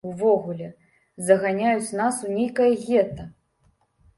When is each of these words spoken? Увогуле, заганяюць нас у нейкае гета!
Увогуле, 0.09 0.69
заганяюць 1.27 1.95
нас 2.01 2.15
у 2.29 2.33
нейкае 2.39 2.71
гета! 2.87 3.31